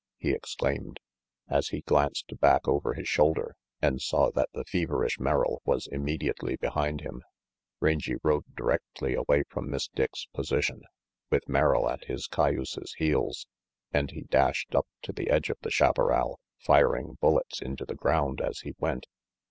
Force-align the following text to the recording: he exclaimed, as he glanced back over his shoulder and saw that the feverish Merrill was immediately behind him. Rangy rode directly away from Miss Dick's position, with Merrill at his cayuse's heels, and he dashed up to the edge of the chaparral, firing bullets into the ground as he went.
he 0.17 0.31
exclaimed, 0.31 0.99
as 1.47 1.67
he 1.67 1.81
glanced 1.81 2.33
back 2.39 2.67
over 2.67 2.95
his 2.95 3.07
shoulder 3.07 3.55
and 3.83 4.01
saw 4.01 4.31
that 4.31 4.49
the 4.51 4.65
feverish 4.65 5.19
Merrill 5.19 5.61
was 5.63 5.85
immediately 5.91 6.55
behind 6.55 7.01
him. 7.01 7.21
Rangy 7.79 8.15
rode 8.23 8.55
directly 8.55 9.13
away 9.13 9.43
from 9.47 9.69
Miss 9.69 9.87
Dick's 9.89 10.25
position, 10.33 10.81
with 11.29 11.47
Merrill 11.47 11.87
at 11.87 12.05
his 12.05 12.25
cayuse's 12.25 12.95
heels, 12.97 13.45
and 13.93 14.09
he 14.09 14.23
dashed 14.23 14.73
up 14.73 14.87
to 15.03 15.11
the 15.13 15.29
edge 15.29 15.51
of 15.51 15.57
the 15.61 15.69
chaparral, 15.69 16.39
firing 16.57 17.19
bullets 17.21 17.61
into 17.61 17.85
the 17.85 17.93
ground 17.93 18.41
as 18.41 18.61
he 18.61 18.73
went. 18.79 19.05